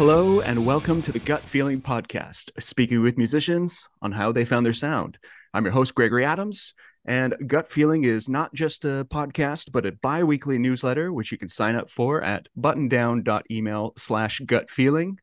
[0.00, 4.64] Hello, and welcome to the Gut Feeling Podcast, speaking with musicians on how they found
[4.64, 5.18] their sound.
[5.52, 6.72] I'm your host, Gregory Adams,
[7.04, 11.36] and Gut Feeling is not just a podcast, but a bi weekly newsletter, which you
[11.36, 15.18] can sign up for at buttondown.email slash gut feeling.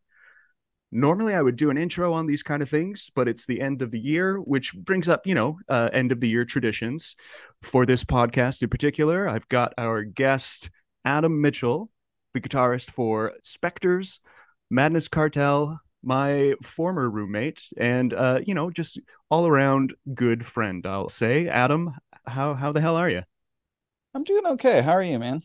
[0.91, 3.81] Normally, I would do an intro on these kind of things, but it's the end
[3.81, 7.15] of the year, which brings up, you know, uh, end of the year traditions.
[7.63, 10.69] For this podcast in particular, I've got our guest,
[11.03, 11.89] Adam Mitchell,
[12.35, 14.19] the guitarist for Spectres,
[14.69, 18.99] Madness Cartel, my former roommate, and uh, you know, just
[19.29, 20.85] all around good friend.
[20.85, 21.93] I'll say, Adam,
[22.25, 23.23] how how the hell are you?
[24.13, 24.81] I'm doing okay.
[24.81, 25.41] How are you, man?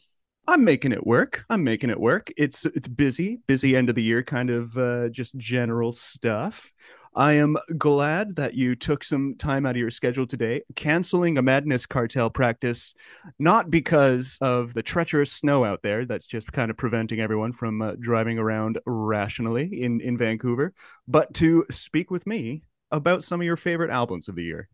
[0.49, 1.45] I'm making it work.
[1.51, 2.33] I'm making it work.
[2.37, 6.73] It's it's busy, busy end of the year kind of uh, just general stuff.
[7.15, 11.43] I am glad that you took some time out of your schedule today, canceling a
[11.43, 12.95] Madness Cartel practice,
[13.39, 17.83] not because of the treacherous snow out there that's just kind of preventing everyone from
[17.83, 20.73] uh, driving around rationally in, in Vancouver,
[21.07, 24.71] but to speak with me about some of your favorite albums of the year.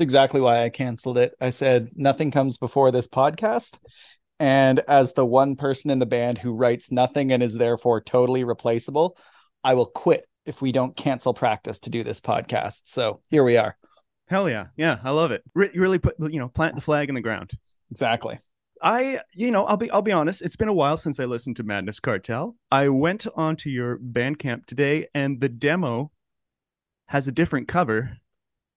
[0.00, 1.34] Exactly why I canceled it.
[1.40, 3.78] I said nothing comes before this podcast.
[4.40, 8.42] And as the one person in the band who writes nothing and is therefore totally
[8.42, 9.16] replaceable,
[9.62, 12.82] I will quit if we don't cancel practice to do this podcast.
[12.86, 13.76] So here we are.
[14.26, 14.66] Hell yeah.
[14.76, 15.42] Yeah, I love it.
[15.54, 17.50] Re- you really put, you know, plant the flag in the ground.
[17.90, 18.38] Exactly.
[18.82, 21.56] I, you know, I'll be I'll be honest, it's been a while since I listened
[21.56, 22.56] to Madness Cartel.
[22.70, 26.10] I went onto your Bandcamp today and the demo
[27.06, 28.16] has a different cover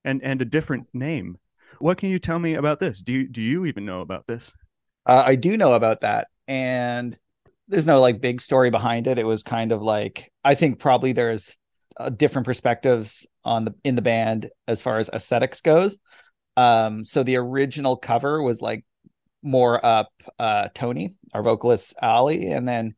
[0.03, 1.37] and and a different name.
[1.79, 3.01] What can you tell me about this?
[3.01, 4.53] Do you do you even know about this?
[5.05, 6.27] Uh, I do know about that.
[6.47, 7.17] And
[7.67, 9.19] there's no like big story behind it.
[9.19, 11.55] It was kind of like I think probably there's
[12.01, 15.97] uh, different perspectives on the in the band as far as aesthetics goes.
[16.57, 18.85] Um, so the original cover was like
[19.43, 22.95] more up uh, Tony, our vocalist Ali, and then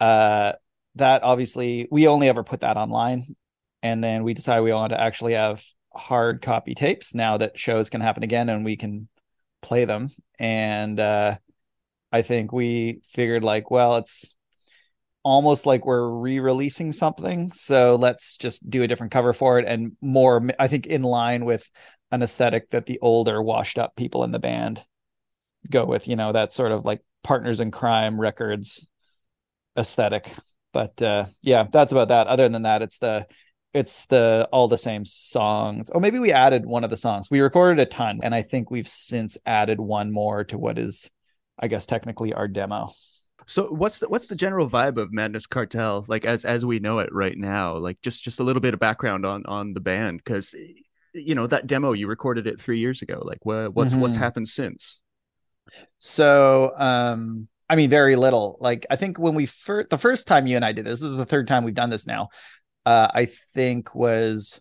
[0.00, 0.52] uh,
[0.96, 3.36] that obviously we only ever put that online,
[3.82, 5.62] and then we decided we wanted to actually have
[5.94, 9.08] hard copy tapes now that shows can happen again and we can
[9.60, 11.36] play them and uh
[12.12, 14.34] I think we figured like, well, it's
[15.22, 19.96] almost like we're re-releasing something, so let's just do a different cover for it and
[20.00, 20.42] more.
[20.58, 21.68] I think in line with
[22.10, 24.82] an aesthetic that the older, washed-up people in the band
[25.68, 26.08] go with.
[26.08, 28.86] You know, that sort of like partners in crime records
[29.76, 30.32] aesthetic.
[30.72, 32.26] But uh, yeah, that's about that.
[32.26, 33.26] Other than that, it's the
[33.72, 35.90] it's the all the same songs.
[35.90, 37.30] Or maybe we added one of the songs.
[37.30, 41.10] We recorded a ton, and I think we've since added one more to what is
[41.58, 42.92] I guess technically our demo.
[43.50, 47.00] So what's the what's the general vibe of Madness Cartel like as as we know
[47.00, 47.76] it right now?
[47.76, 50.54] Like just just a little bit of background on on the band because
[51.12, 53.20] you know that demo you recorded it three years ago.
[53.24, 54.02] Like what what's mm-hmm.
[54.02, 55.00] what's happened since?
[55.98, 58.56] So um I mean very little.
[58.60, 61.10] Like I think when we first the first time you and I did this, this
[61.10, 62.28] is the third time we've done this now.
[62.86, 64.60] Uh I think was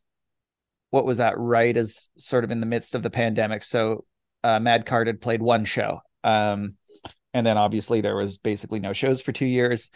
[0.90, 3.64] what was that right as sort of in the midst of the pandemic.
[3.64, 4.06] So
[4.44, 6.02] uh Mad Cart had played one show.
[6.24, 6.79] Um
[7.34, 9.90] and then obviously there was basically no shows for two years.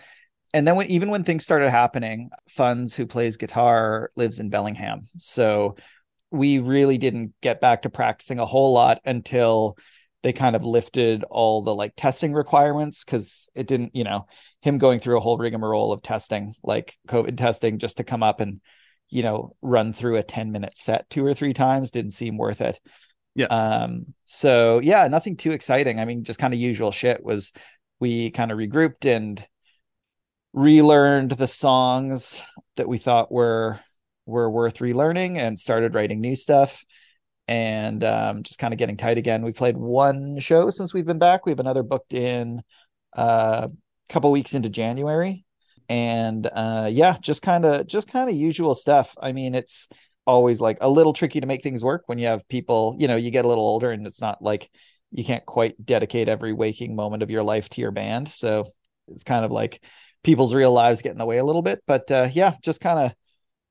[0.54, 5.02] And then when, even when things started happening funds who plays guitar lives in bellingham.
[5.18, 5.76] So
[6.30, 9.78] we really didn't get back to practicing a whole lot until
[10.24, 14.26] they kind of lifted all the like testing requirements because it didn't you know
[14.62, 18.40] him going through a whole rigmarole of testing like covid testing just to come up
[18.40, 18.62] and
[19.10, 22.62] you know run through a 10 minute set two or three times didn't seem worth
[22.62, 22.80] it
[23.36, 23.46] yeah.
[23.48, 26.00] Um, so yeah, nothing too exciting.
[26.00, 27.52] I mean, just kind of usual shit was
[28.00, 29.46] we kind of regrouped and
[30.54, 32.40] relearned the songs
[32.76, 33.80] that we thought were
[34.26, 36.84] were worth relearning and started writing new stuff
[37.48, 39.44] and um, just kind of getting tight again.
[39.44, 41.46] We played one show since we've been back.
[41.46, 42.62] We have another booked in
[43.16, 43.68] a uh,
[44.10, 45.46] couple weeks into January.
[45.90, 49.16] And uh, yeah, just kind of just kind of usual stuff.
[49.22, 49.90] I mean, it's
[50.26, 53.16] always like a little tricky to make things work when you have people, you know,
[53.16, 54.70] you get a little older and it's not like
[55.12, 58.30] you can't quite dedicate every waking moment of your life to your band.
[58.30, 58.66] So
[59.10, 59.84] it's kind of like
[60.24, 61.84] people's real lives get in the way a little bit.
[61.86, 63.14] But uh, yeah, just kind of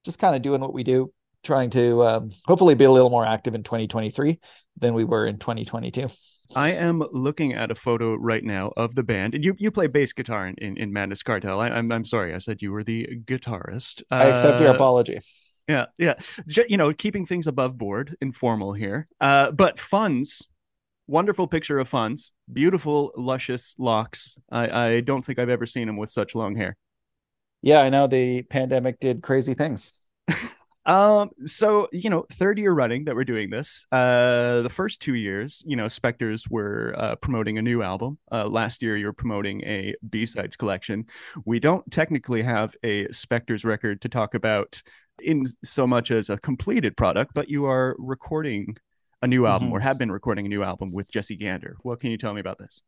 [0.04, 1.12] just kind of doing what we do,
[1.42, 4.38] trying to um, hopefully be a little more active in 2023
[4.78, 6.08] than we were in 2022.
[6.54, 9.34] I am looking at a photo right now of the band.
[9.34, 11.60] And you you play bass guitar in, in, in Madness Cartel.
[11.60, 14.02] I, am I'm, I'm sorry, I said you were the guitarist.
[14.10, 15.20] I accept your uh, apology
[15.68, 16.14] yeah yeah
[16.68, 20.48] you know keeping things above board informal here uh but funds
[21.06, 25.96] wonderful picture of funds beautiful luscious locks i i don't think i've ever seen him
[25.96, 26.76] with such long hair
[27.60, 29.92] yeah i know the pandemic did crazy things
[30.84, 33.84] Um, so you know, third year running that we're doing this.
[33.92, 38.18] Uh, the first two years, you know, Spectres were uh, promoting a new album.
[38.30, 41.06] Uh, last year, you're promoting a B sides collection.
[41.44, 44.82] We don't technically have a Spectres record to talk about
[45.22, 48.76] in so much as a completed product, but you are recording
[49.22, 49.76] a new album mm-hmm.
[49.76, 51.76] or have been recording a new album with Jesse Gander.
[51.82, 52.82] What can you tell me about this?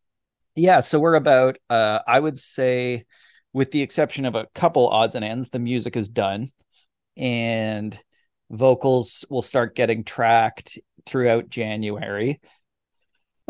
[0.57, 3.05] Yeah, so we're about, uh, I would say,
[3.53, 6.51] with the exception of a couple odds and ends, the music is done
[7.17, 7.99] and
[8.51, 12.31] vocals will start getting tracked throughout January.
[12.31, 12.41] And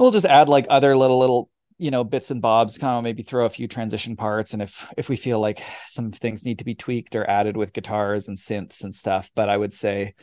[0.03, 3.23] We'll just add like other little little you know bits and bobs kind of maybe
[3.23, 6.65] throw a few transition parts and if if we feel like some things need to
[6.65, 10.15] be tweaked or added with guitars and synths and stuff but i would say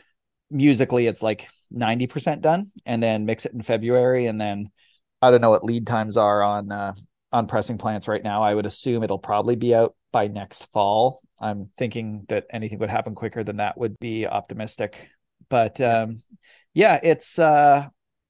[0.50, 4.70] musically it's like 90% done and then mix it in february and then
[5.20, 6.92] i don't know what lead times are on uh
[7.32, 11.20] on pressing plants right now i would assume it'll probably be out by next fall.
[11.40, 15.08] I'm thinking that anything would happen quicker than that would be optimistic.
[15.48, 16.22] But um,
[16.74, 17.86] yeah, it's uh,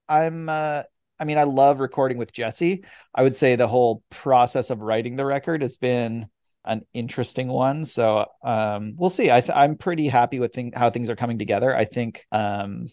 [0.09, 0.85] I'm uh,
[1.23, 2.85] I mean I love recording with Jesse.
[3.15, 6.29] I would say the whole process of writing the record has been
[6.65, 7.85] an interesting one.
[7.87, 9.31] So um, we'll see.
[9.31, 11.77] I th- I'm pretty happy with thing- how things are coming together.
[11.77, 12.89] I think um,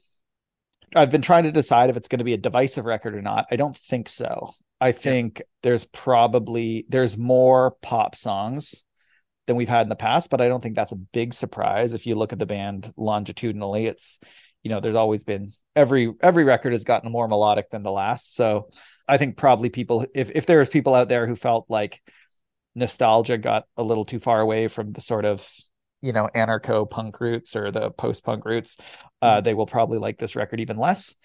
[0.95, 3.47] I've been trying to decide if it's going to be a divisive record or not.
[3.49, 4.51] I don't think so.
[4.79, 5.45] I think yeah.
[5.63, 8.83] there's probably there's more pop songs
[9.47, 11.93] than we've had in the past, but I don't think that's a big surprise.
[11.93, 14.19] If you look at the band longitudinally, it's
[14.61, 18.35] you know, there's always been every every record has gotten more melodic than the last.
[18.35, 18.69] So
[19.07, 22.01] I think probably people if if there's people out there who felt like
[22.75, 25.47] nostalgia got a little too far away from the sort of
[26.01, 28.77] you know anarcho punk roots or the post punk roots,
[29.21, 29.45] uh, mm-hmm.
[29.45, 31.15] they will probably like this record even less.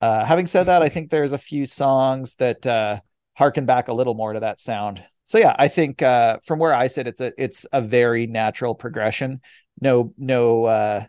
[0.00, 3.00] Uh, having said that, I think there's a few songs that uh,
[3.34, 5.02] harken back a little more to that sound.
[5.24, 8.74] So yeah, I think uh, from where I sit, it's a it's a very natural
[8.74, 9.40] progression.
[9.80, 11.06] No no uh,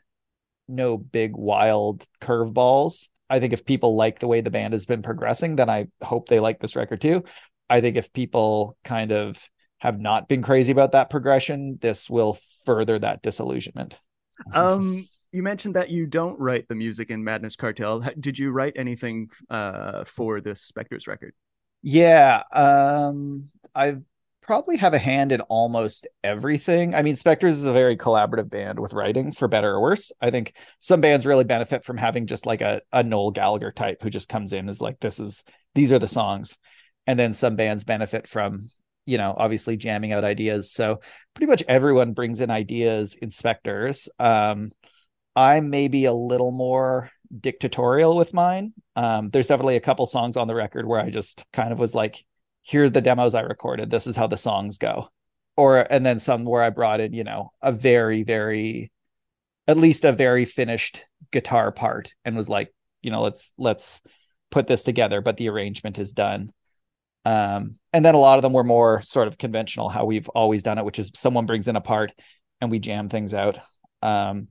[0.67, 3.07] no big wild curveballs.
[3.29, 6.29] I think if people like the way the band has been progressing, then I hope
[6.29, 7.23] they like this record too.
[7.69, 9.37] I think if people kind of
[9.79, 13.97] have not been crazy about that progression, this will further that disillusionment.
[14.53, 18.03] Um, you mentioned that you don't write the music in Madness Cartel.
[18.19, 21.33] Did you write anything uh, for this Spectres record?
[21.81, 23.97] Yeah, um, I
[24.45, 26.93] probably have a hand in almost everything.
[26.93, 30.11] I mean, Spectres is a very collaborative band with writing, for better or worse.
[30.21, 34.01] I think some bands really benefit from having just like a, a Noel Gallagher type
[34.01, 35.43] who just comes in is like, this is
[35.73, 36.57] these are the songs.
[37.07, 38.69] And then some bands benefit from,
[39.05, 40.71] you know, obviously jamming out ideas.
[40.71, 41.01] So
[41.33, 44.09] pretty much everyone brings in ideas in Spectres.
[44.19, 44.71] Um,
[45.35, 48.73] I'm maybe a little more dictatorial with mine.
[48.95, 51.93] Um, there's definitely a couple songs on the record where I just kind of was
[51.93, 52.23] like,
[52.65, 53.91] here are the demos I recorded.
[53.91, 55.09] This is how the songs go.
[55.55, 58.91] Or, and then some where I brought in, you know, a very, very,
[59.67, 62.73] at least a very finished guitar part and was like,
[63.03, 64.01] you know, let's, let's
[64.49, 66.51] put this together, but the arrangement is done.
[67.23, 70.63] Um, and then a lot of them were more sort of conventional, how we've always
[70.63, 72.13] done it, which is someone brings in a part
[72.61, 73.59] and we jam things out.
[74.01, 74.47] Um,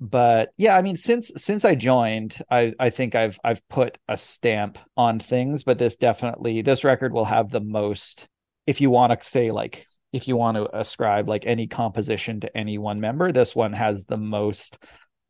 [0.00, 4.16] but yeah i mean since since i joined i i think i've i've put a
[4.16, 8.28] stamp on things but this definitely this record will have the most
[8.66, 12.56] if you want to say like if you want to ascribe like any composition to
[12.56, 14.78] any one member this one has the most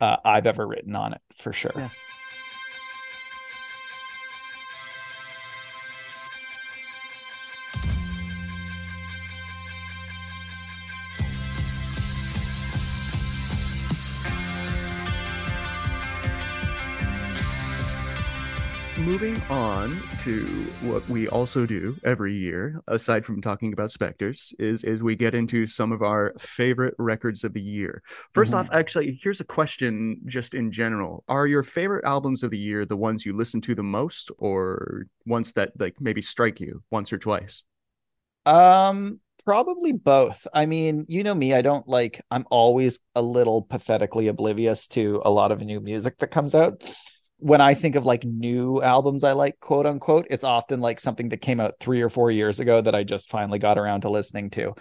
[0.00, 1.88] uh, i've ever written on it for sure yeah.
[19.20, 20.44] Moving on to
[20.82, 25.34] what we also do every year, aside from talking about Spectres, is is we get
[25.34, 28.00] into some of our favorite records of the year.
[28.32, 28.54] 1st mm-hmm.
[28.54, 31.24] off, actually, here's a question just in general.
[31.26, 35.06] Are your favorite albums of the year the ones you listen to the most or
[35.26, 37.64] ones that like maybe strike you once or twice?
[38.46, 40.46] Um probably both.
[40.54, 45.20] I mean, you know me, I don't like I'm always a little pathetically oblivious to
[45.24, 46.84] a lot of new music that comes out
[47.38, 51.28] when I think of like new albums I like, quote unquote, it's often like something
[51.30, 54.10] that came out three or four years ago that I just finally got around to
[54.10, 54.74] listening to.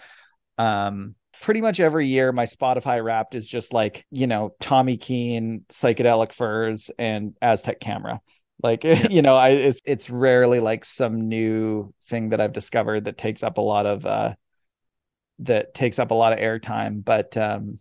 [0.58, 5.66] Um, pretty much every year, my Spotify wrapped is just like, you know, Tommy Keene,
[5.70, 8.22] Psychedelic Furs, and Aztec Camera.
[8.64, 9.08] Like, yeah.
[9.10, 13.44] you know, I it's it's rarely like some new thing that I've discovered that takes
[13.44, 14.34] up a lot of uh
[15.40, 17.04] that takes up a lot of airtime.
[17.04, 17.78] But um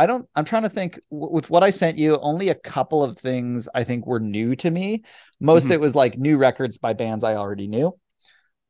[0.00, 3.18] I don't, I'm trying to think with what I sent you, only a couple of
[3.18, 5.04] things I think were new to me.
[5.40, 5.72] Most mm-hmm.
[5.72, 7.94] it was like new records by bands I already knew.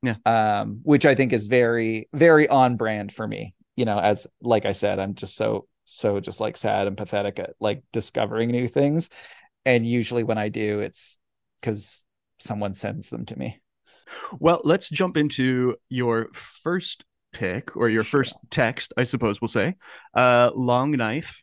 [0.03, 0.17] Yeah.
[0.27, 3.55] Um, which I think is very, very on brand for me.
[3.77, 7.39] You know, as like I said, I'm just so so just like sad and pathetic
[7.39, 9.09] at like discovering new things.
[9.65, 11.17] And usually when I do, it's
[11.61, 12.03] because
[12.41, 13.61] someone sends them to me.
[14.41, 19.75] Well, let's jump into your first pick or your first text, I suppose we'll say.
[20.15, 21.43] Uh, Long Knife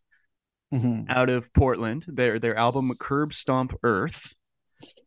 [0.74, 1.06] Mhm.
[1.10, 2.06] out of Portland.
[2.08, 4.34] Their their album Curb Stomp Earth.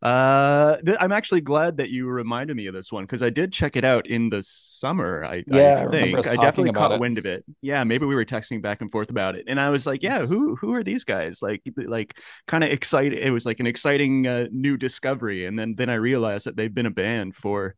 [0.02, 3.52] Uh, th- I'm actually glad that you reminded me of this one because I did
[3.52, 5.24] check it out in the summer.
[5.24, 7.00] I, Yeah, I I think us I definitely caught it.
[7.00, 7.44] wind of it.
[7.60, 10.26] Yeah, maybe we were texting back and forth about it, and I was like, "Yeah,
[10.26, 12.16] who who are these guys?" Like, like
[12.48, 13.18] kind of excited.
[13.18, 16.74] It was like an exciting uh, new discovery, and then then I realized that they've
[16.74, 17.76] been a band for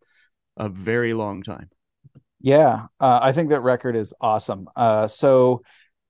[0.57, 1.69] a very long time.
[2.43, 4.69] Yeah, uh, I think that record is awesome.
[4.75, 5.63] Uh, so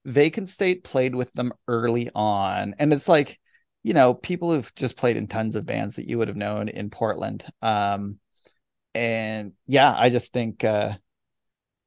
[0.05, 3.39] Vacant State played with them early on, and it's like,
[3.83, 6.69] you know, people who've just played in tons of bands that you would have known
[6.69, 7.43] in Portland.
[7.61, 8.17] Um,
[8.95, 10.93] and yeah, I just think, uh,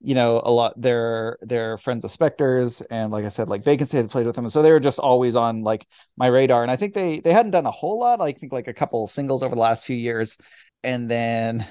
[0.01, 3.89] you know, a lot they're they're friends of Spectres, and like I said, like Vacant
[3.89, 5.87] State had played with them, so they were just always on like
[6.17, 6.63] my radar.
[6.63, 8.21] And I think they they hadn't done a whole lot.
[8.21, 10.39] I think like a couple singles over the last few years,
[10.85, 11.67] and then.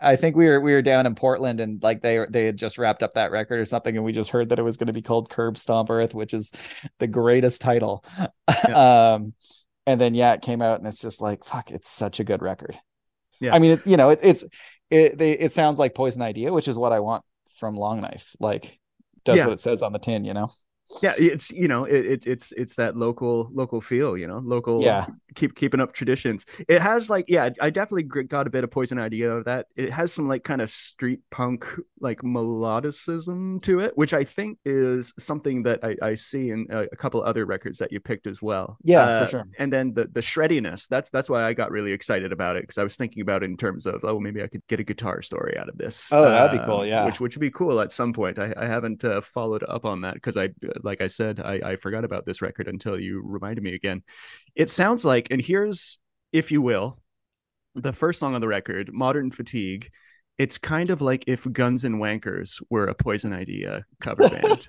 [0.00, 2.76] I think we were we were down in Portland and like they they had just
[2.78, 4.92] wrapped up that record or something and we just heard that it was going to
[4.92, 6.50] be called Curb Stomp Earth, which is
[6.98, 8.04] the greatest title.
[8.68, 9.32] um,
[9.86, 12.42] and then yeah, it came out and it's just like fuck, it's such a good
[12.42, 12.78] record.
[13.40, 13.54] Yeah.
[13.54, 14.44] I mean, it, you know, it, it's
[14.90, 17.24] it they, it sounds like Poison Idea, which is what I want
[17.58, 18.34] from Long Knife.
[18.40, 18.78] Like
[19.24, 19.46] does Yeah.
[19.46, 20.50] what it says on the tin, you know.
[21.02, 24.82] Yeah, it's you know it, it's it's it's that local local feel, you know, local
[24.82, 25.06] Yeah.
[25.34, 26.46] keep keeping up traditions.
[26.66, 29.66] It has like yeah, I definitely got a bit of Poison idea of that.
[29.76, 31.66] It has some like kind of street punk
[32.00, 36.86] like melodicism to it, which I think is something that I, I see in a,
[36.92, 38.76] a couple other records that you picked as well.
[38.82, 39.48] Yeah, Uh, for sure.
[39.58, 40.88] And then the the shreddiness.
[40.88, 43.46] That's that's why I got really excited about it because I was thinking about it
[43.50, 46.10] in terms of oh maybe I could get a guitar story out of this.
[46.12, 47.04] Oh, that'd be cool, yeah.
[47.04, 48.38] which which would be cool at some point.
[48.38, 50.50] I, I haven't uh, followed up on that because I,
[50.82, 54.02] like I said, I, I forgot about this record until you reminded me again.
[54.54, 55.98] It sounds like, and here's,
[56.32, 56.98] if you will,
[57.74, 59.90] the first song on the record, Modern Fatigue.
[60.36, 64.68] It's kind of like if Guns and Wankers were a Poison Idea cover band,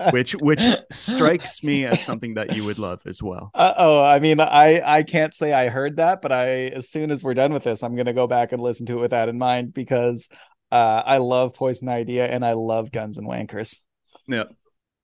[0.12, 3.50] which which strikes me as something that you would love as well.
[3.52, 7.10] Uh, oh, I mean, I I can't say I heard that, but I as soon
[7.10, 9.28] as we're done with this, I'm gonna go back and listen to it with that
[9.28, 10.26] in mind because
[10.70, 13.78] uh, I love Poison Idea and I love Guns and Wankers.
[14.26, 14.44] Yeah.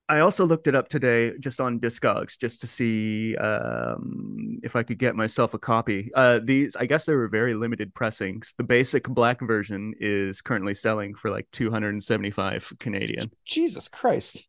[0.08, 4.82] I also looked it up today just on Discogs just to see um, if I
[4.82, 6.10] could get myself a copy.
[6.14, 8.52] Uh, these, I guess, they were very limited pressings.
[8.58, 13.30] The basic black version is currently selling for like 275 Canadian.
[13.46, 14.46] Jesus Christ,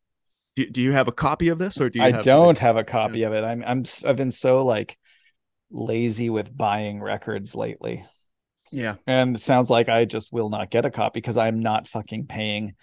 [0.56, 2.04] Do, do you have a copy of this, or do you?
[2.04, 3.42] I have don't have a copy of it.
[3.42, 4.98] I'm I'm I've been so like
[5.70, 8.04] lazy with buying records lately,
[8.70, 11.88] Yeah, and it sounds like I just will not get a copy because I'm not
[11.88, 12.74] fucking paying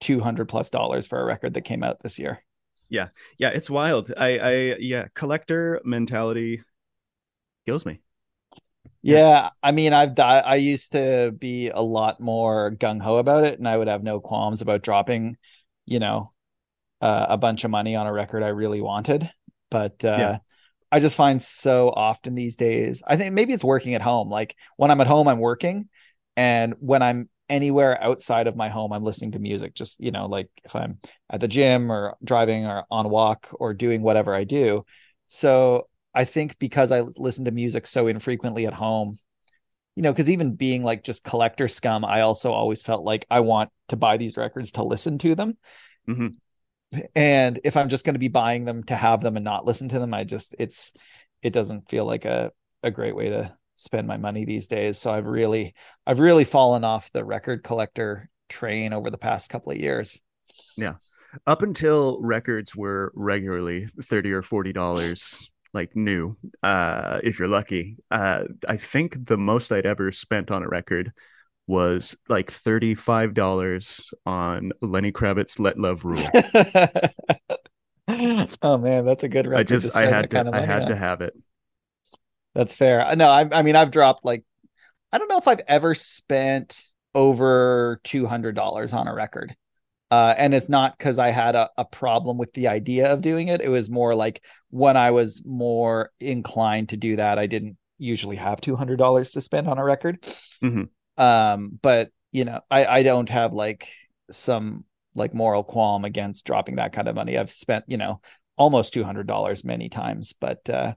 [0.00, 2.42] two hundred plus dollars for a record that came out this year.
[2.88, 3.50] yeah, Yeah.
[3.50, 4.12] it's wild.
[4.16, 6.62] I, I, yeah, collector mentality
[7.66, 8.00] kills me.
[9.02, 9.16] Yeah.
[9.16, 13.44] Yeah, I mean, I've di- I used to be a lot more gung ho about
[13.44, 15.36] it, and I would have no qualms about dropping,
[15.86, 16.32] you know,
[17.00, 19.30] uh, a bunch of money on a record I really wanted.
[19.70, 20.38] But uh, Yeah.
[20.90, 24.30] I just find so often these days, I think maybe it's working at home.
[24.30, 25.88] Like when I'm at home, I'm working,
[26.36, 29.74] and when I'm anywhere outside of my home, I'm listening to music.
[29.74, 30.98] Just you know, like if I'm
[31.30, 34.84] at the gym or driving or on a walk or doing whatever I do.
[35.26, 39.18] So I think because I listen to music so infrequently at home,
[39.94, 43.40] you know, because even being like just collector scum, I also always felt like I
[43.40, 45.56] want to buy these records to listen to them.
[46.08, 46.36] Mhm.
[47.14, 49.88] And if I'm just going to be buying them to have them and not listen
[49.90, 50.92] to them, I just it's
[51.42, 52.52] it doesn't feel like a
[52.82, 54.98] a great way to spend my money these days.
[54.98, 55.74] So I've really
[56.06, 60.20] I've really fallen off the record collector train over the past couple of years.
[60.76, 60.94] Yeah.
[61.46, 67.98] Up until records were regularly thirty or forty dollars, like new, uh, if you're lucky.
[68.10, 71.12] Uh, I think the most I'd ever spent on a record
[71.66, 76.26] was like thirty-five dollars on Lenny Kravitz "Let Love Rule."
[78.62, 79.60] oh man, that's a good record.
[79.60, 80.88] I just I had to I had on.
[80.88, 81.34] to have it.
[82.58, 83.06] That's fair.
[83.06, 84.44] Uh, No, I, I mean, I've dropped like,
[85.12, 86.82] I don't know if I've ever spent
[87.14, 89.56] over $200 on a record.
[90.10, 93.48] Uh, and it's not because I had a, a problem with the idea of doing
[93.48, 93.60] it.
[93.60, 98.36] It was more like when I was more inclined to do that, I didn't usually
[98.36, 100.24] have $200 to spend on a record.
[100.64, 100.88] Mhm.
[101.16, 103.88] Um, but you know, I, I don't have like
[104.32, 104.84] some
[105.14, 107.38] like moral qualm against dropping that kind of money.
[107.38, 108.20] I've spent, you know,
[108.56, 110.94] almost $200 many times, but, uh,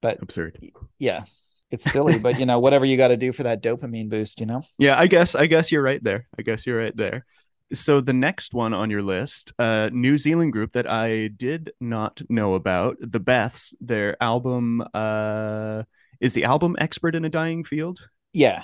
[0.00, 0.58] but Absurd.
[0.98, 1.22] yeah,
[1.70, 4.46] it's silly, but you know, whatever you got to do for that dopamine boost, you
[4.46, 4.62] know?
[4.78, 6.26] Yeah, I guess I guess you're right there.
[6.38, 7.24] I guess you're right there.
[7.72, 12.22] so the next one on your list, uh, New Zealand group that I did not
[12.28, 13.74] know about, the Beths.
[13.80, 15.82] Their album uh,
[16.20, 18.62] is the album "Expert in a Dying Field." Yeah,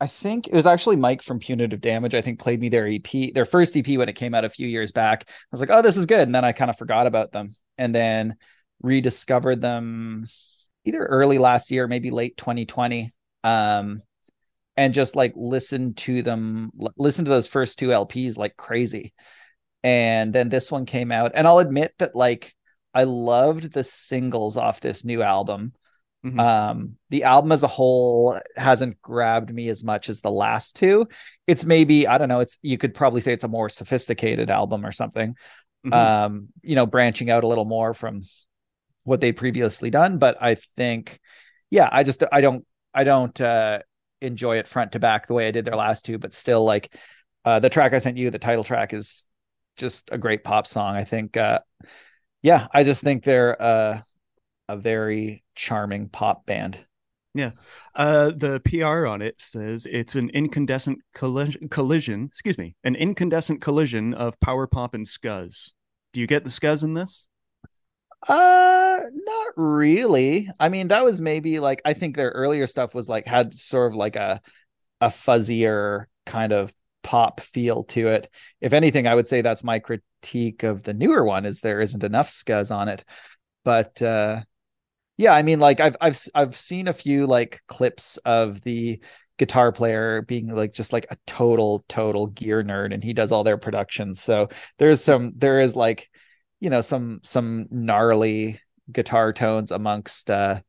[0.00, 2.14] I think it was actually Mike from Punitive Damage.
[2.14, 4.68] I think played me their EP, their first EP when it came out a few
[4.68, 5.24] years back.
[5.28, 7.56] I was like, oh, this is good, and then I kind of forgot about them,
[7.76, 8.36] and then
[8.80, 10.28] rediscovered them
[10.88, 13.12] either early last year, maybe late 2020.
[13.44, 14.02] Um,
[14.76, 19.12] and just like listen to them, listen to those first two LPs like crazy.
[19.82, 22.54] And then this one came out, and I'll admit that like
[22.94, 25.72] I loved the singles off this new album.
[26.24, 26.40] Mm-hmm.
[26.40, 31.06] Um, the album as a whole hasn't grabbed me as much as the last two.
[31.46, 34.84] It's maybe, I don't know, it's you could probably say it's a more sophisticated album
[34.84, 35.36] or something.
[35.86, 35.92] Mm-hmm.
[35.92, 38.22] Um, you know, branching out a little more from
[39.08, 40.18] what they'd previously done.
[40.18, 41.18] But I think,
[41.70, 43.80] yeah, I just I don't I don't uh
[44.20, 46.94] enjoy it front to back the way I did their last two, but still like
[47.44, 49.24] uh the track I sent you, the title track is
[49.76, 50.94] just a great pop song.
[50.94, 51.60] I think uh
[52.42, 54.00] yeah, I just think they're uh
[54.68, 56.78] a very charming pop band.
[57.34, 57.52] Yeah.
[57.94, 63.60] Uh, the PR on it says it's an incandescent collision, collision, excuse me, an incandescent
[63.62, 65.72] collision of power pop and scuzz.
[66.12, 67.26] Do you get the scuzz in this?
[68.26, 70.48] Uh, not really.
[70.58, 73.92] I mean, that was maybe like I think their earlier stuff was like had sort
[73.92, 74.40] of like a
[75.00, 78.30] a fuzzier kind of pop feel to it.
[78.60, 82.04] If anything, I would say that's my critique of the newer one is there isn't
[82.04, 83.04] enough scuzz on it.
[83.64, 84.42] But uh
[85.16, 89.00] yeah, I mean like I've I've I've seen a few like clips of the
[89.38, 93.44] guitar player being like just like a total total gear nerd and he does all
[93.44, 94.22] their productions.
[94.22, 94.48] So
[94.78, 96.10] there's some there is like
[96.60, 98.60] you know some some gnarly
[98.92, 100.60] guitar tones amongst uh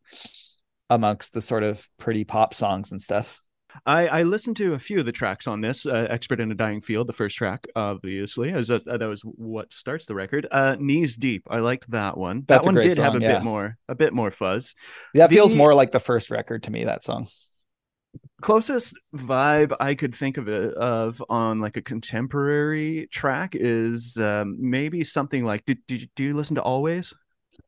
[0.90, 3.40] amongst the sort of pretty pop songs and stuff.
[3.86, 6.56] I, I listened to a few of the tracks on this uh, "Expert in a
[6.56, 10.48] Dying Field," the first track, obviously, as a, that was what starts the record.
[10.50, 12.46] Uh, "Knees Deep," I liked that one.
[12.48, 13.34] That's that one did song, have a yeah.
[13.34, 14.74] bit more, a bit more fuzz.
[15.14, 16.86] That the, feels more like the first record to me.
[16.86, 17.28] That song
[18.42, 24.58] closest vibe I could think of it of on like a contemporary track is um,
[24.60, 27.14] maybe something like did, did do you listen to Alvvays?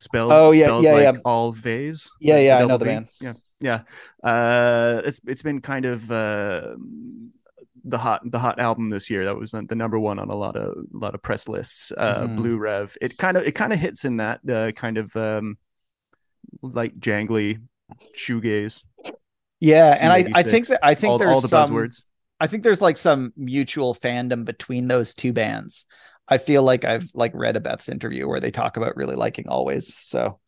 [0.00, 1.20] Spelled oh yeah spelled yeah like yeah.
[1.24, 3.08] All vase yeah yeah I know the band.
[3.20, 3.80] Yeah yeah.
[4.22, 6.74] Uh it's it's been kind of uh
[7.84, 9.24] the hot the hot album this year.
[9.24, 12.26] That was the number one on a lot of a lot of press lists uh
[12.26, 12.36] mm.
[12.36, 12.96] blue rev.
[13.00, 15.58] It kind of it kind of hits in that uh, kind of um
[16.62, 17.60] like jangly
[18.16, 18.82] shoegaze
[19.62, 22.02] yeah, and I, I think that I think all, there's all the some, buzzwords.
[22.40, 25.86] I think there's like some mutual fandom between those two bands.
[26.26, 29.44] I feel like I've like read a Beth's interview where they talk about really liking
[29.44, 30.40] Alvvays, So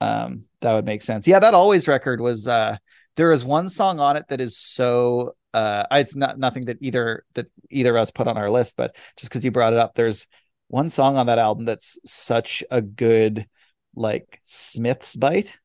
[0.00, 1.28] um that would make sense.
[1.28, 2.78] Yeah, that Alvvays record was uh
[3.16, 7.24] there is one song on it that is so uh it's not nothing that either
[7.34, 9.94] that either of us put on our list, but just because you brought it up,
[9.94, 10.26] there's
[10.66, 13.46] one song on that album that's such a good
[13.94, 15.56] like Smith's bite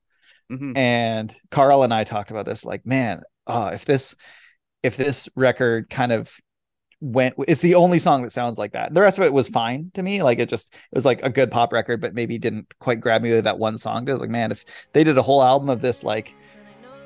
[0.52, 0.78] Mm-hmm.
[0.78, 4.16] And Carl and I talked about this like, man, oh, if this
[4.84, 6.32] if this record kind of
[7.02, 8.94] went it's the only song that sounds like that.
[8.94, 10.22] The rest of it was fine to me.
[10.22, 13.24] Like it just it was like a good pop record, but maybe didn't quite grab
[13.24, 14.08] me with that one song.
[14.08, 16.34] I was like, man, if they did a whole album of this like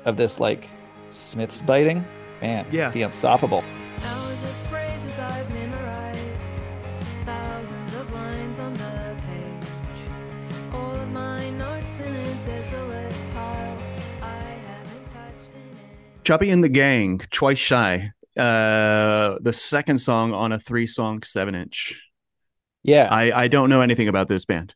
[0.04, 0.68] of this like
[1.08, 2.04] Smith's biting,
[2.42, 3.64] man, yeah, be unstoppable.
[16.26, 18.10] Chubby and the Gang, Twice Shy.
[18.36, 22.10] Uh, the second song on a three song seven inch.
[22.82, 23.06] Yeah.
[23.08, 24.74] I, I don't know anything about this band.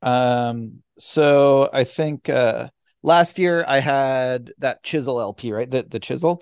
[0.00, 2.68] Um, so I think uh
[3.02, 5.68] last year I had that Chisel LP, right?
[5.68, 6.40] The the Chisel.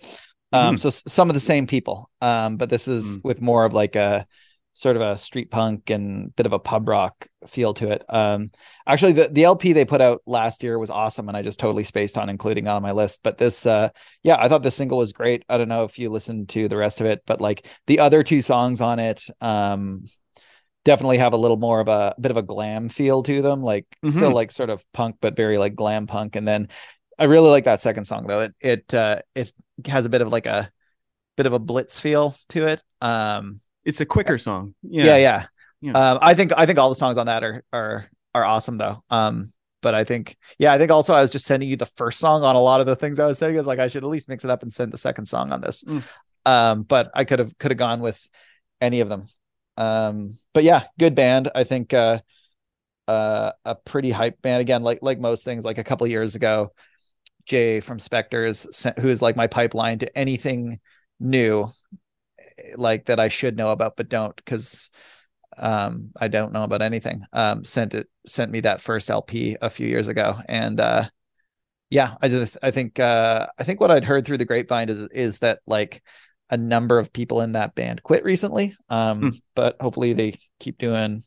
[0.52, 0.78] Um, mm.
[0.78, 2.10] so some of the same people.
[2.20, 3.24] Um, but this is mm.
[3.24, 4.26] with more of like a
[4.74, 8.04] sort of a street punk and bit of a pub rock feel to it.
[8.12, 8.50] Um,
[8.86, 11.84] actually, the, the LP they put out last year was awesome, and I just totally
[11.84, 13.20] spaced on including on my list.
[13.22, 13.90] But this, uh,
[14.22, 15.44] yeah, I thought this single was great.
[15.48, 18.22] I don't know if you listened to the rest of it, but like the other
[18.22, 20.04] two songs on it, um,
[20.84, 23.62] definitely have a little more of a, a bit of a glam feel to them,
[23.62, 24.16] like mm-hmm.
[24.16, 26.36] still like sort of punk, but very like glam punk.
[26.36, 26.68] And then
[27.18, 28.40] I really like that second song though.
[28.40, 29.52] It it uh, it
[29.86, 30.70] has a bit of like a
[31.36, 32.82] bit of a blitz feel to it.
[33.00, 34.74] Um, it's a quicker song.
[34.82, 35.16] Yeah, yeah.
[35.16, 35.46] yeah.
[35.84, 36.12] Yeah.
[36.12, 39.04] Um, I think I think all the songs on that are are are awesome though.
[39.10, 42.18] Um, but I think yeah, I think also I was just sending you the first
[42.18, 43.54] song on a lot of the things I was saying.
[43.54, 45.52] I was like, I should at least mix it up and send the second song
[45.52, 45.84] on this.
[45.84, 46.02] Mm.
[46.46, 48.18] Um, but I could have could have gone with
[48.80, 49.26] any of them.
[49.76, 51.50] Um, but yeah, good band.
[51.54, 52.20] I think uh,
[53.06, 55.64] uh, a pretty hype band again, like like most things.
[55.64, 56.72] Like a couple years ago,
[57.44, 58.66] Jay from Spectres,
[59.00, 60.80] who is like my pipeline to anything
[61.20, 61.70] new
[62.76, 64.90] like that I should know about but don't because
[65.58, 67.24] um I don't know about anything.
[67.32, 71.08] Um sent it sent me that first LP a few years ago and uh
[71.90, 75.08] yeah, I just I think uh I think what I'd heard through the grapevine is
[75.12, 76.02] is that like
[76.50, 78.76] a number of people in that band quit recently.
[78.88, 79.28] Um hmm.
[79.54, 81.22] but hopefully they keep doing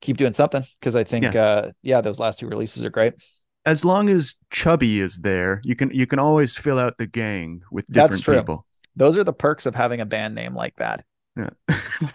[0.00, 1.44] keep doing something because I think yeah.
[1.44, 3.14] uh yeah, those last two releases are great.
[3.66, 7.62] As long as Chubby is there, you can you can always fill out the gang
[7.70, 8.66] with different people.
[8.96, 11.04] Those are the perks of having a band name like that.
[11.36, 11.50] Yeah.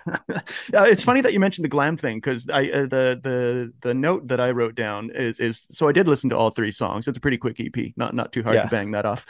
[0.08, 3.94] uh, it's funny that you mentioned the glam thing because I uh, the the the
[3.94, 7.08] note that I wrote down is is so I did listen to all three songs.
[7.08, 8.64] It's a pretty quick EP, not not too hard yeah.
[8.64, 9.26] to bang that off.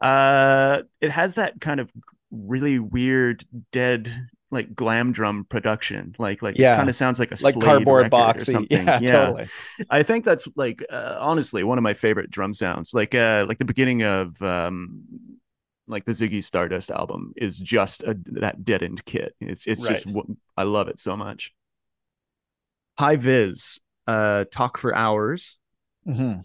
[0.00, 1.90] Uh, it has that kind of
[2.30, 4.12] really weird dead
[4.50, 6.76] like glam drum production like like yeah.
[6.76, 9.48] kind of sounds like a like cardboard box or something yeah, yeah, totally
[9.90, 13.58] i think that's like uh, honestly one of my favorite drum sounds like uh like
[13.58, 15.02] the beginning of um
[15.88, 19.34] like the Ziggy Stardust album is just a, that deadened kit.
[19.40, 20.02] It's it's right.
[20.02, 20.08] just
[20.56, 21.52] I love it so much.
[22.98, 25.58] High Vis, uh, talk for hours.
[26.06, 26.40] Mm-hmm.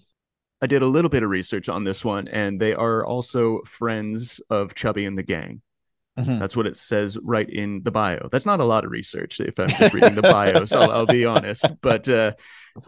[0.62, 4.40] I did a little bit of research on this one, and they are also friends
[4.50, 5.62] of Chubby and the Gang.
[6.20, 6.40] Mm-hmm.
[6.40, 8.28] That's what it says right in the bio.
[8.32, 11.06] That's not a lot of research if I'm just reading the bio, so I'll, I'll,
[11.06, 11.66] be honest.
[11.82, 12.34] But uh,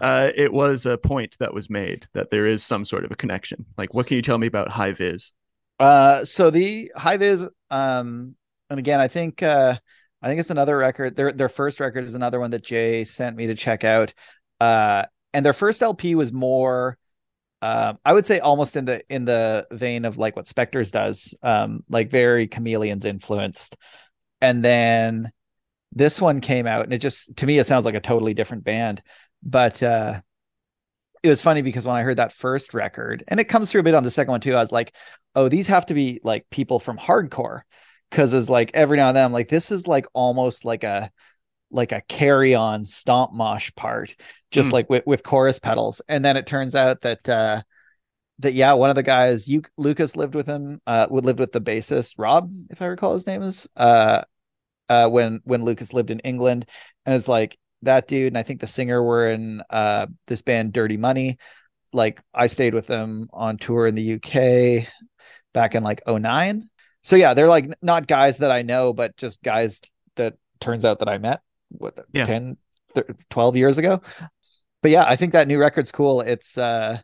[0.01, 3.15] uh, it was a point that was made that there is some sort of a
[3.15, 3.65] connection.
[3.77, 5.31] Like, what can you tell me about High Vis?
[5.83, 8.35] Uh, so the high vis, um,
[8.69, 9.77] and again, I think uh,
[10.21, 11.17] I think it's another record.
[11.17, 14.13] Their their first record is another one that Jay sent me to check out.
[14.61, 16.97] Uh, and their first LP was more,
[17.61, 21.35] uh, I would say, almost in the in the vein of like what Spectres does,
[21.43, 23.75] um, like very Chameleons influenced.
[24.39, 25.33] And then
[25.91, 28.63] this one came out, and it just to me it sounds like a totally different
[28.63, 29.01] band.
[29.43, 30.21] But uh,
[31.23, 33.83] it was funny because when I heard that first record, and it comes through a
[33.83, 34.93] bit on the second one too, I was like,
[35.35, 37.61] oh, these have to be like people from hardcore.
[38.11, 41.09] Cause it's like every now and then I'm like, this is like almost like a
[41.71, 44.15] like a carry on stomp mosh part,
[44.51, 44.73] just mm.
[44.73, 46.01] like with, with chorus pedals.
[46.07, 47.63] And then it turns out that uh
[48.39, 51.51] that yeah, one of the guys you Lucas lived with him, uh would lived with
[51.51, 54.21] the bassist, Rob, if I recall his name is, uh
[54.89, 56.67] uh when when Lucas lived in England.
[57.07, 60.73] And it's like that dude, and I think the singer were in uh this band
[60.73, 61.37] Dirty Money.
[61.91, 64.87] Like I stayed with them on tour in the UK
[65.53, 66.69] back in like 09.
[67.03, 69.81] So yeah, they're like not guys that I know, but just guys
[70.15, 72.25] that turns out that I met what yeah.
[72.25, 72.57] 10
[73.29, 74.01] 12 years ago.
[74.81, 76.21] But yeah, I think that new record's cool.
[76.21, 76.99] It's uh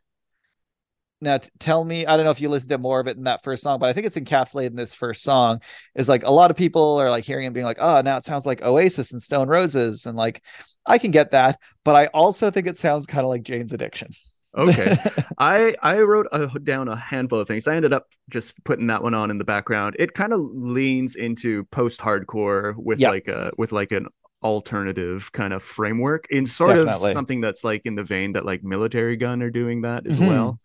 [1.22, 3.24] now t- tell me i don't know if you listened to more of it in
[3.24, 5.60] that first song but i think it's encapsulated in this first song
[5.96, 8.24] is like a lot of people are like hearing and being like oh now it
[8.24, 10.42] sounds like oasis and stone roses and like
[10.86, 14.14] i can get that but i also think it sounds kind of like jane's addiction
[14.58, 14.98] okay.
[15.38, 17.68] I i wrote a, down a handful of things.
[17.68, 19.96] I ended up just putting that one on in the background.
[20.00, 24.08] It kind of leans into post hardcore with like a with like an
[24.42, 27.10] alternative kind of framework in sort Definitely.
[27.10, 30.18] of something that's like in the vein that like Militarie Gun are doing that as
[30.18, 30.28] mm-hmm.
[30.28, 30.60] well.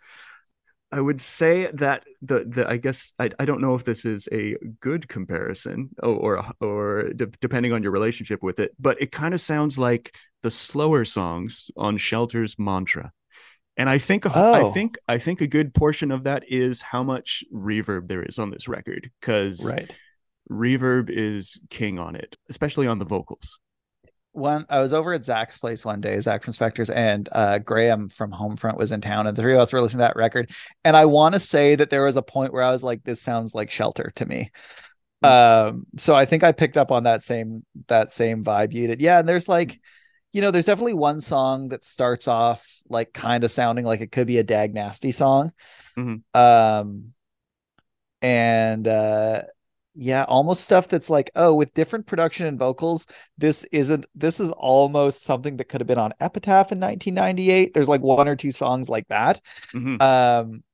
[0.93, 4.29] I would say that the the I guess I, I don't know if this is
[4.31, 9.11] a good comparison or or, or de- depending on your relationship with it, but it
[9.11, 13.11] kind of sounds like the slower songs on Shelter's mantra
[13.77, 14.53] and I think oh.
[14.53, 18.39] I think I think a good portion of that is how much reverb there is
[18.39, 19.91] on this record because right.
[20.51, 23.59] reverb is king on it, especially on the vocals.
[24.33, 28.09] One, I was over at Zach's place one day, Zach from Spectres, and uh, Graham
[28.09, 30.51] from Homefront was in town, and the three of us were listening to that record.
[30.85, 33.23] And I want to say that there was a point where I was like, "This
[33.23, 34.51] sounds like Shelter to me."
[35.25, 35.69] Mm-hmm.
[35.69, 39.01] Um, so I think I picked up on that same that same vibe you did.
[39.01, 39.81] Yeah, and there's like
[40.35, 44.11] you know, there's definitely one song that starts off like kind of sounding like it
[44.11, 45.53] could be a Dag Nasty song.
[45.97, 46.39] Mm-hmm.
[46.39, 47.15] Um,
[48.21, 49.43] and uh,
[49.95, 53.07] yeah, almost stuff that's like, oh, with different production and vocals,
[53.39, 54.07] this isn't.
[54.17, 57.73] This is almost something that could have been on Epitaph in 1998.
[57.73, 59.41] There's like one or two songs like that.
[59.73, 60.03] Mm-hmm.
[60.03, 60.65] Um,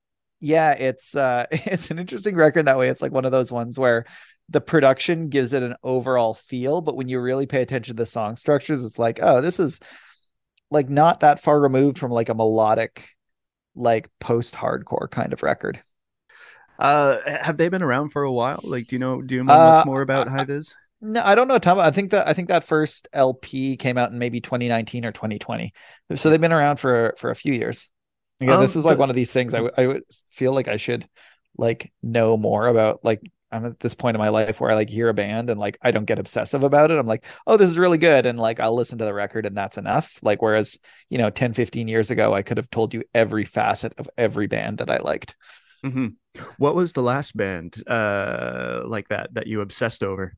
[0.41, 2.89] yeah, it's uh, it's an interesting record that way.
[2.89, 4.07] It's like one of those ones where
[4.51, 8.07] the production gives it an overall feel, but when you really pay attention to the
[8.07, 9.79] song structures, it's like, oh, this is
[10.71, 13.09] like not that far removed from like a melodic,
[13.75, 15.81] like post hardcore kind of record.
[16.79, 18.61] Uh, have they been around for a while?
[18.65, 20.75] Like, do you know, do you know uh, much more about High Vis?
[21.03, 21.59] No, I don't know.
[21.81, 25.73] I think that I think that first LP came out in maybe 2019 or 2020.
[26.17, 27.89] So they've been around for for a few years.
[28.41, 30.53] Again, um, this is like the, one of these things I, w- I would feel
[30.53, 31.07] like I should
[31.57, 33.21] like know more about like
[33.53, 35.79] I'm at this point in my life where I like hear a band and like
[35.83, 36.99] I don't get obsessive about it.
[36.99, 38.27] I'm like, oh, this is really good.
[38.27, 40.13] And like I'll listen to the record and that's enough.
[40.23, 43.93] Like, whereas, you know, 10, 15 years ago, I could have told you every facet
[43.99, 45.35] of every band that I liked.
[45.85, 46.09] Mm-hmm.
[46.59, 50.35] What was the last band uh like that that you obsessed over?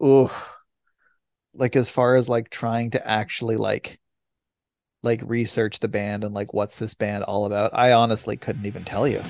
[0.00, 0.30] Oh,
[1.54, 4.00] Like as far as like trying to actually like
[5.02, 8.84] like research the band and like what's this band all about, I honestly couldn't even
[8.84, 9.22] tell you.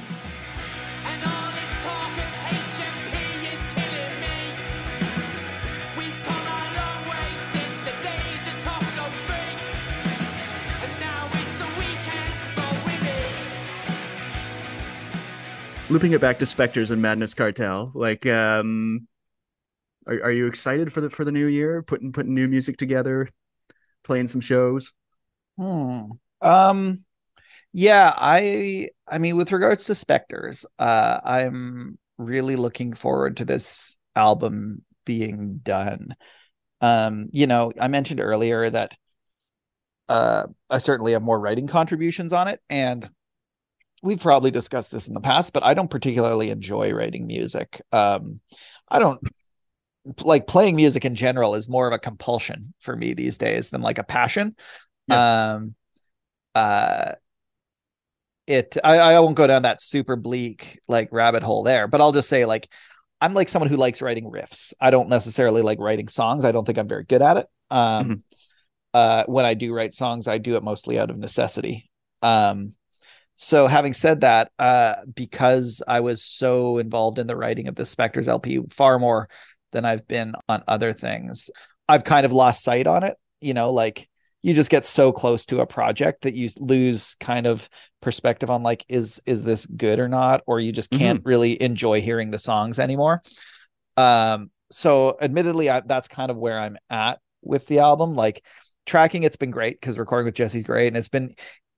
[15.94, 19.06] Looping it back to Spectres and Madness Cartel, like um
[20.08, 21.82] are, are you excited for the for the new year?
[21.82, 23.28] Putting putting new music together,
[24.02, 24.92] playing some shows?
[25.56, 26.10] Hmm.
[26.40, 27.04] Um
[27.72, 33.96] yeah, I I mean with regards to Spectres, uh I'm really looking forward to this
[34.16, 36.16] album being done.
[36.80, 38.94] Um, you know, I mentioned earlier that
[40.08, 43.08] uh I certainly have more writing contributions on it and
[44.04, 47.80] we've probably discussed this in the past, but I don't particularly enjoy writing music.
[47.90, 48.40] Um,
[48.86, 49.18] I don't
[50.20, 53.80] like playing music in general is more of a compulsion for me these days than
[53.80, 54.56] like a passion.
[55.08, 55.54] Yeah.
[55.54, 55.74] Um,
[56.54, 57.12] uh,
[58.46, 62.12] it I, I won't go down that super bleak like rabbit hole there, but I'll
[62.12, 62.68] just say like
[63.22, 64.74] I'm like someone who likes writing riffs.
[64.78, 66.44] I don't necessarily like writing songs.
[66.44, 67.46] I don't think I'm very good at it.
[67.70, 68.14] Um, mm-hmm.
[68.92, 71.90] uh, when I do write songs, I do it mostly out of necessity.
[72.20, 72.74] Um,
[73.34, 77.86] so having said that, uh, because I was so involved in the writing of the
[77.86, 79.28] Spectres LP far more
[79.72, 81.50] than I've been on other things,
[81.88, 83.16] I've kind of lost sight on it.
[83.40, 84.08] You know, like
[84.42, 87.68] you just get so close to a project that you lose kind of
[88.00, 91.28] perspective on like is is this good or not, or you just can't mm-hmm.
[91.28, 93.22] really enjoy hearing the songs anymore.
[93.96, 98.14] Um, so admittedly, I, that's kind of where I'm at with the album.
[98.14, 98.44] Like
[98.86, 101.34] tracking, it's been great because recording with Jesse's great, and it's been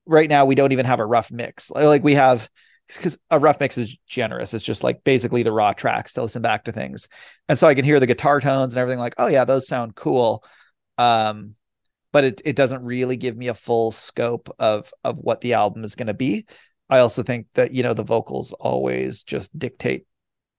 [0.06, 1.70] right now we don't even have a rough mix.
[1.70, 2.48] Like we have
[2.88, 4.54] because a rough mix is generous.
[4.54, 7.08] It's just like basically the raw tracks to listen back to things.
[7.48, 9.94] And so I can hear the guitar tones and everything like, oh yeah, those sound
[9.96, 10.44] cool.
[10.98, 11.56] Um,
[12.12, 15.84] but it it doesn't really give me a full scope of of what the album
[15.84, 16.46] is going to be.
[16.88, 20.06] I also think that you know the vocals always just dictate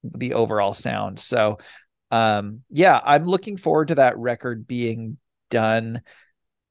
[0.03, 1.19] the overall sound.
[1.19, 1.57] So
[2.11, 5.17] um yeah, I'm looking forward to that record being
[5.49, 6.01] done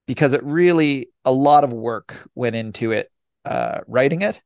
[0.07, 3.11] because it really a lot of work went into it
[3.45, 4.43] uh, writing it.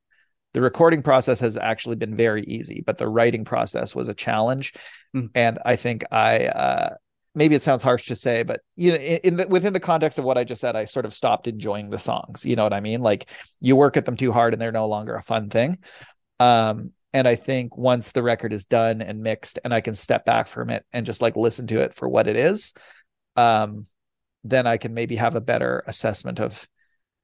[0.52, 4.72] The recording process has actually been very easy, but the writing process was a challenge.
[5.14, 5.30] Mm.
[5.34, 6.94] And I think I uh,
[7.34, 10.18] maybe it sounds harsh to say, but you know, in, in the, within the context
[10.18, 12.44] of what I just said, I sort of stopped enjoying the songs.
[12.44, 13.00] You know what I mean?
[13.00, 13.28] Like
[13.60, 15.78] you work at them too hard, and they're no longer a fun thing.
[16.38, 20.24] Um, and I think once the record is done and mixed, and I can step
[20.24, 22.72] back from it and just like listen to it for what it is,
[23.36, 23.86] um,
[24.44, 26.68] then I can maybe have a better assessment of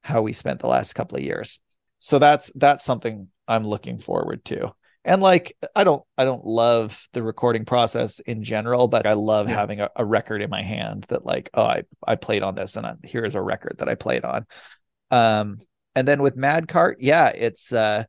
[0.02, 1.58] how we spent the last couple of years.
[1.98, 4.72] So that's that's something I'm looking forward to.
[5.04, 9.48] And like I don't I don't love the recording process in general, but I love
[9.48, 9.54] yeah.
[9.54, 12.76] having a, a, record in my hand that like, oh, I I played on this
[12.76, 14.46] and I, here's a record that I played on.
[15.10, 15.58] Um
[15.94, 18.04] and then with Mad Cart, yeah, it's uh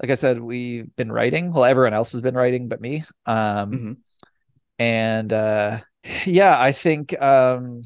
[0.00, 1.52] like I said, we've been writing.
[1.54, 3.04] Well, everyone else has been writing but me.
[3.24, 3.92] Um mm-hmm.
[4.78, 5.80] and uh
[6.26, 7.82] yeah, I think um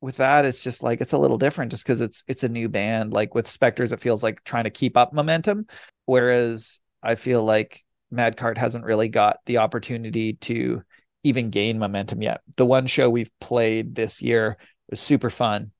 [0.00, 2.68] with that it's just like it's a little different just because it's it's a new
[2.68, 5.66] band like with spectres it feels like trying to keep up momentum
[6.06, 10.82] whereas i feel like mad cart hasn't really got the opportunity to
[11.22, 12.40] even gain momentum yet.
[12.56, 14.56] The one show we've played this year
[14.88, 15.70] was super fun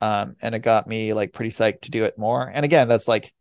[0.00, 3.08] um, and it got me like pretty psyched to do it more and again that's
[3.08, 3.32] like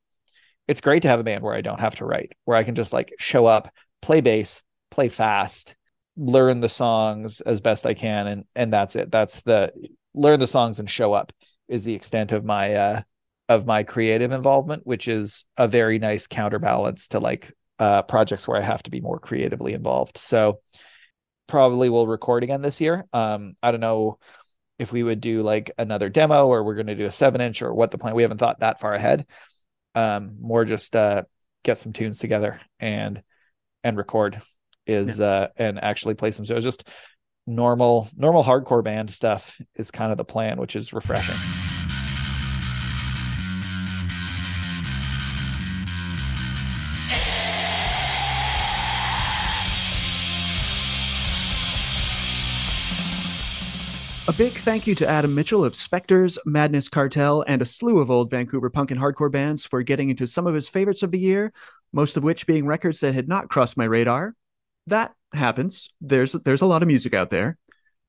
[0.68, 2.76] it's great to have a band where i don't have to write where i can
[2.76, 5.76] just like show up play bass play fast
[6.16, 9.12] learn the songs as best i can and and that's it.
[9.12, 9.72] That's the
[10.14, 11.32] learn the songs and show up
[11.68, 13.02] is the extent of my uh
[13.50, 18.62] of my creative involvement which is a very nice counterbalance to like uh projects where
[18.62, 20.18] i have to be more creatively involved.
[20.18, 20.60] So
[21.48, 23.06] probably will record again this year.
[23.14, 24.20] Um i don't know
[24.80, 27.62] if we would do like another demo or we're going to do a seven inch
[27.62, 29.26] or what the plan we haven't thought that far ahead.
[29.96, 31.24] Um more just uh
[31.64, 33.22] get some tunes together and
[33.84, 34.42] and record
[34.88, 35.26] is yeah.
[35.26, 36.64] uh and actually play some shows.
[36.64, 36.88] Just
[37.56, 41.36] normal normal hardcore band stuff is kind of the plan, which is refreshing.
[54.28, 58.10] A big thank you to Adam Mitchell of Spectres, Madness Cartel, and a slew of
[58.10, 61.20] old Vancouver punk and hardcore bands for getting into some of his favorites of the
[61.20, 61.52] year,
[61.92, 64.34] most of which being records that had not crossed my radar.
[64.88, 65.90] That happens.
[66.02, 67.58] There's there's a lot of music out there.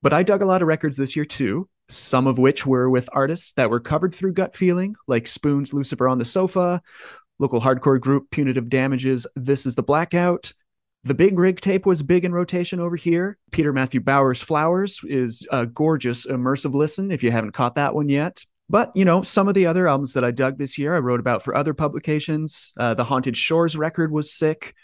[0.02, 3.08] But I dug a lot of records this year too, some of which were with
[3.12, 6.82] artists that were covered through gut feeling, like Spoon's Lucifer on the Sofa,
[7.38, 10.52] local hardcore group Punitive Damages, This is the Blackout,
[11.04, 13.38] The Big Rig tape was big in rotation over here.
[13.50, 18.08] Peter Matthew Bauer's Flowers is a gorgeous immersive listen if you haven't caught that one
[18.08, 18.44] yet.
[18.68, 21.20] But, you know, some of the other albums that I dug this year, I wrote
[21.20, 22.72] about for other publications.
[22.76, 24.74] Uh, the Haunted Shores record was sick.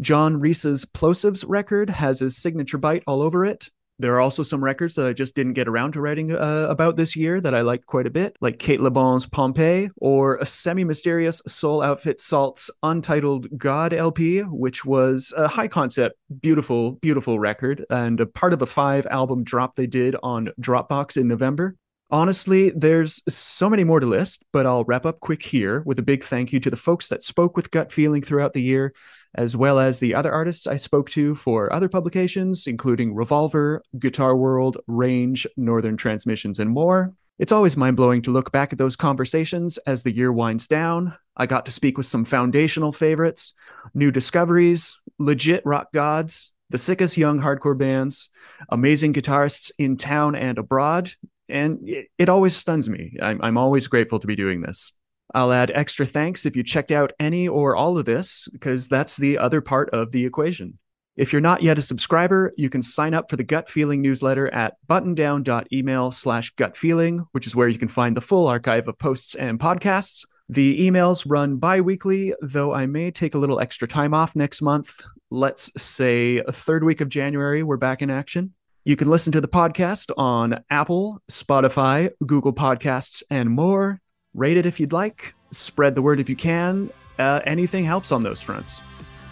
[0.00, 3.68] John Reis's Plosives record has his signature bite all over it.
[4.00, 6.96] There are also some records that I just didn't get around to writing uh, about
[6.96, 10.46] this year that I liked quite a bit, like Cate Le Bon's Pompeii or a
[10.46, 17.38] semi mysterious Soul Outfit SAULT's Untitled God LP, which was a high concept, beautiful, beautiful
[17.38, 21.76] record and a part of a five album drop they did on Dropbox in November.
[22.10, 26.02] Honestly, there's so many more to list, but I'll wrap up quick here with a
[26.02, 28.92] big thank you to the folks that spoke with Gut Feeling throughout the year,
[29.34, 34.36] as well as the other artists I spoke to for other publications, including Revolver, Guitar
[34.36, 37.12] World, Range, Northern Transmissions, and more.
[37.38, 41.14] It's always mind blowing to look back at those conversations as the year winds down.
[41.36, 43.54] I got to speak with some foundational favorites,
[43.92, 48.30] new discoveries, legit rock gods, the sickest young hardcore bands,
[48.68, 51.10] amazing guitarists in town and abroad,
[51.48, 51.80] and
[52.18, 53.16] it, always stuns me.
[53.20, 54.92] I'm always grateful to be doing this.
[55.32, 59.16] I'll add extra thanks if you checked out any or all of this, because that's
[59.16, 60.78] the other part of the equation.
[61.16, 64.52] If you're not yet a subscriber, you can sign up for the Gut Feeling newsletter
[64.52, 69.36] at buttondown.email slash gutfeeling, which is where you can find the full archive of posts
[69.36, 70.24] and podcasts.
[70.48, 74.60] The emails run bi weekly, though I may take a little extra time off next
[74.60, 75.00] month.
[75.30, 78.52] Let's say a third week of January, we're back in action.
[78.84, 84.02] You can listen to the podcast on Apple, Spotify, Google Podcasts, and more.
[84.34, 85.34] Rate it if you'd like.
[85.50, 86.90] Spread the word if you can.
[87.18, 88.82] Uh, anything helps on those fronts.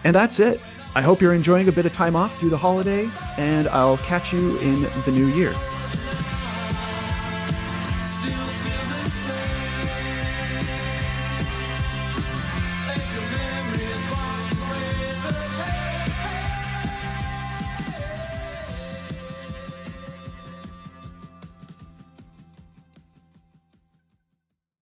[0.05, 0.61] And that's it.
[0.95, 4.33] I hope you're enjoying a bit of time off through the holiday, and I'll catch
[4.33, 5.53] you in the new year.